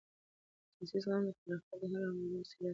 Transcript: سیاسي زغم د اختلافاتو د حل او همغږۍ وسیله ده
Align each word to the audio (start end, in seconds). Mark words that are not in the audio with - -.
سیاسي 0.77 0.97
زغم 1.03 1.21
د 1.25 1.29
اختلافاتو 1.31 1.77
د 1.81 1.83
حل 1.93 2.01
او 2.07 2.11
همغږۍ 2.13 2.37
وسیله 2.41 2.61
ده 2.69 2.69